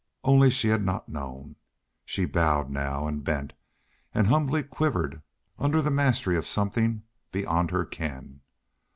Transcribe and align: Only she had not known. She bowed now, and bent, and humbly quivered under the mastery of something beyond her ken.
Only 0.23 0.49
she 0.49 0.69
had 0.69 0.83
not 0.83 1.09
known. 1.09 1.57
She 2.05 2.25
bowed 2.25 2.71
now, 2.71 3.05
and 3.07 3.23
bent, 3.23 3.53
and 4.15 4.25
humbly 4.25 4.63
quivered 4.63 5.21
under 5.59 5.79
the 5.79 5.91
mastery 5.91 6.35
of 6.37 6.47
something 6.47 7.03
beyond 7.31 7.69
her 7.69 7.85
ken. 7.85 8.41